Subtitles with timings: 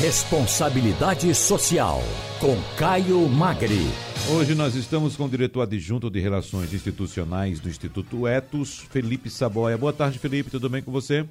[0.00, 1.98] Responsabilidade Social,
[2.40, 3.84] com Caio Magri.
[4.34, 9.76] Hoje nós estamos com o diretor adjunto de Relações Institucionais do Instituto Etos, Felipe Saboia.
[9.76, 11.28] Boa tarde, Felipe, tudo bem com você?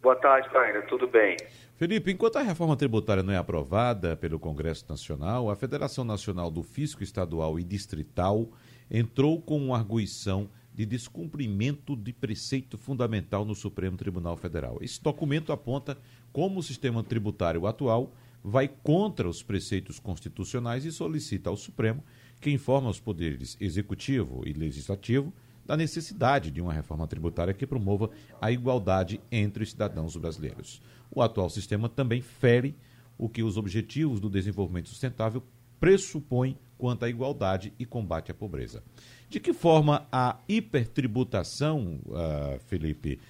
[0.00, 1.36] Boa tarde, Caio, tudo bem.
[1.76, 6.62] Felipe, enquanto a reforma tributária não é aprovada pelo Congresso Nacional, a Federação Nacional do
[6.62, 8.46] Fisco Estadual e Distrital
[8.88, 14.78] entrou com uma arguição de descumprimento de preceito fundamental no Supremo Tribunal Federal.
[14.80, 15.96] Esse documento aponta
[16.32, 18.12] como o sistema tributário atual
[18.42, 22.02] vai contra os preceitos constitucionais e solicita ao Supremo
[22.40, 25.32] que informe aos poderes executivo e legislativo
[25.64, 28.10] da necessidade de uma reforma tributária que promova
[28.40, 30.82] a igualdade entre os cidadãos brasileiros.
[31.10, 32.74] O atual sistema também fere
[33.16, 35.42] o que os objetivos do desenvolvimento sustentável
[35.80, 38.82] pressupõem quanto à igualdade e combate à pobreza.
[39.28, 43.20] De que forma a hipertributação, uh, Felipe,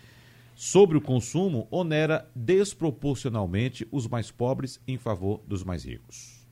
[0.55, 6.45] sobre o consumo onera desproporcionalmente os mais pobres em favor dos mais ricos?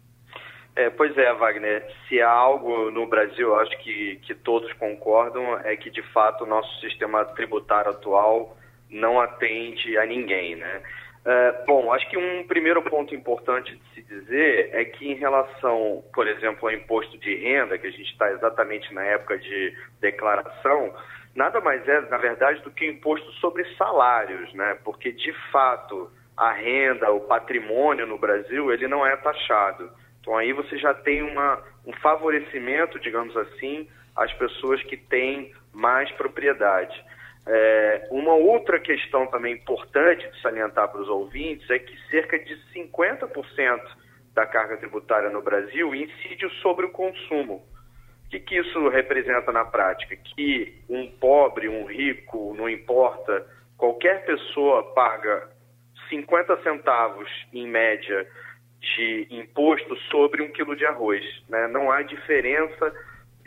[0.74, 1.86] É, pois é, Wagner.
[2.08, 6.47] Se há algo no Brasil, acho que, que todos concordam, é que de fato o
[6.47, 8.56] nosso sistema tributário atual
[8.89, 10.83] não atende a ninguém, né?
[11.25, 16.03] É, bom, acho que um primeiro ponto importante de se dizer é que em relação,
[16.12, 20.92] por exemplo, ao imposto de renda, que a gente está exatamente na época de declaração,
[21.34, 24.77] nada mais é, na verdade, do que imposto sobre salários, né?
[24.84, 29.91] Porque de fato a renda, o patrimônio no Brasil, ele não é taxado.
[30.20, 36.11] Então aí você já tem uma, um favorecimento, digamos assim, às pessoas que têm mais
[36.12, 36.95] propriedade.
[37.47, 42.57] É, uma outra questão também importante de salientar para os ouvintes é que cerca de
[42.75, 43.81] 50%
[44.33, 47.67] da carga tributária no Brasil incide sobre o consumo.
[48.27, 50.17] O que, que isso representa na prática?
[50.17, 55.51] Que um pobre, um rico, não importa, qualquer pessoa paga
[56.09, 58.27] 50 centavos, em média,
[58.81, 61.25] de imposto sobre um quilo de arroz.
[61.48, 61.69] Né?
[61.69, 62.95] Não há diferença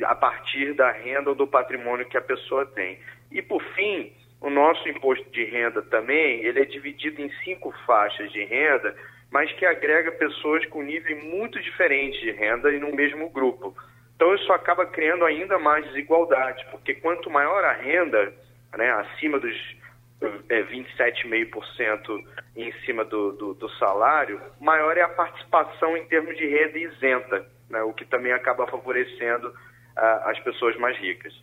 [0.03, 2.99] a partir da renda ou do patrimônio que a pessoa tem.
[3.31, 4.11] E por fim,
[4.41, 8.95] o nosso imposto de renda também, ele é dividido em cinco faixas de renda,
[9.31, 13.75] mas que agrega pessoas com nível muito diferentes de renda e no mesmo grupo.
[14.15, 18.33] Então isso acaba criando ainda mais desigualdade, porque quanto maior a renda,
[18.77, 19.55] né, acima dos
[20.49, 22.23] é, 27,5%
[22.55, 27.45] em cima do, do, do, salário, maior é a participação em termos de renda isenta,
[27.69, 29.53] né, o que também acaba favorecendo
[29.95, 31.33] as pessoas mais ricas.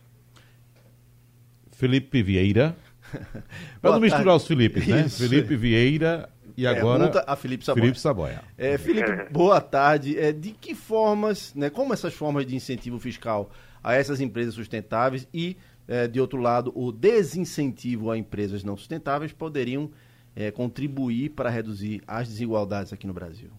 [1.71, 2.75] Felipe Vieira.
[3.81, 4.41] Para não misturar tarde.
[4.41, 5.01] os Filipes, né?
[5.01, 5.27] Isso.
[5.27, 7.81] Felipe Vieira e é, agora a Felipe Saboia.
[7.81, 8.41] Felipe Saboia.
[8.57, 10.17] É, Felipe, boa tarde.
[10.17, 13.51] É, de que formas, né, como essas formas de incentivo fiscal
[13.83, 19.33] a essas empresas sustentáveis e, é, de outro lado, o desincentivo a empresas não sustentáveis
[19.33, 19.91] poderiam
[20.35, 23.49] é, contribuir para reduzir as desigualdades aqui no Brasil?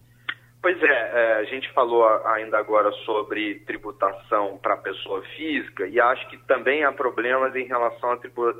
[0.65, 6.27] Pois é, é, a gente falou ainda agora sobre tributação para pessoa física e acho
[6.27, 8.17] que também há problemas em relação à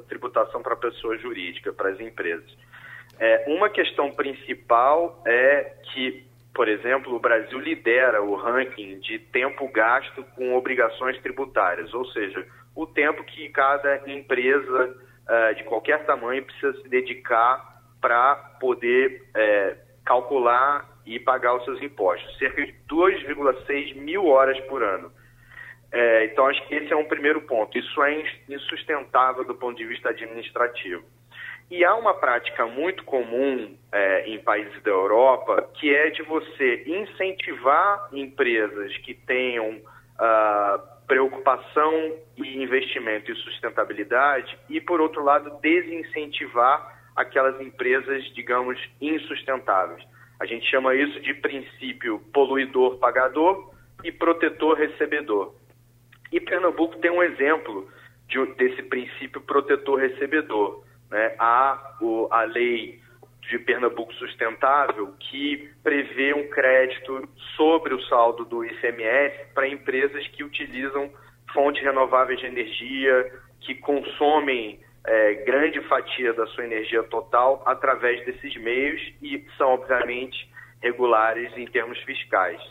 [0.08, 2.46] tributação para pessoa jurídica, para as empresas.
[3.20, 6.24] É, uma questão principal é que,
[6.54, 12.46] por exemplo, o Brasil lidera o ranking de tempo gasto com obrigações tributárias, ou seja,
[12.76, 14.96] o tempo que cada empresa
[15.28, 21.82] uh, de qualquer tamanho precisa se dedicar para poder uh, calcular e pagar os seus
[21.82, 25.12] impostos, cerca de 2,6 mil horas por ano.
[25.92, 27.78] É, então, acho que esse é um primeiro ponto.
[27.78, 31.04] Isso é insustentável do ponto de vista administrativo.
[31.70, 36.84] E há uma prática muito comum é, em países da Europa, que é de você
[36.86, 39.82] incentivar empresas que tenham
[40.20, 50.04] ah, preocupação e investimento em sustentabilidade e, por outro lado, desincentivar aquelas empresas, digamos, insustentáveis.
[50.40, 53.74] A gente chama isso de princípio poluidor-pagador
[54.04, 55.54] e protetor-recebedor.
[56.32, 57.90] E Pernambuco tem um exemplo
[58.28, 60.84] de, desse princípio protetor-recebedor.
[61.10, 61.36] Né?
[61.40, 63.00] Há o, a lei
[63.50, 70.44] de Pernambuco Sustentável que prevê um crédito sobre o saldo do ICMS para empresas que
[70.44, 71.12] utilizam
[71.54, 73.32] fontes renováveis de energia,
[73.62, 80.50] que consomem é, grande fatia da sua energia total através desses meios e são, obviamente,
[80.82, 82.62] regulares em termos fiscais.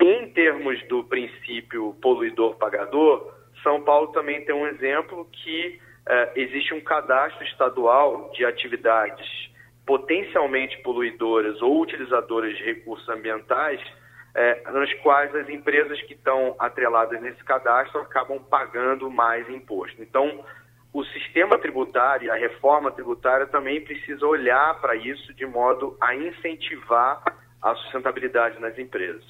[0.00, 3.32] Em termos do princípio poluidor-pagador,
[3.62, 9.26] São Paulo também tem um exemplo que é, existe um cadastro estadual de atividades
[9.86, 13.80] potencialmente poluidoras ou utilizadoras de recursos ambientais,
[14.34, 20.02] é, nas quais as empresas que estão atreladas nesse cadastro acabam pagando mais imposto.
[20.02, 20.44] Então,
[21.44, 27.22] sistema tributário, a reforma tributária também precisa olhar para isso de modo a incentivar
[27.60, 29.22] a sustentabilidade nas empresas.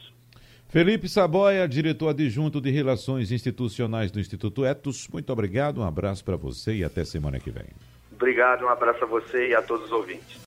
[0.68, 6.36] Felipe Saboia, diretor adjunto de Relações Institucionais do Instituto Etos, muito obrigado, um abraço para
[6.36, 7.66] você e até semana que vem.
[8.12, 10.42] Obrigado, um abraço a você e a todos os ouvintes.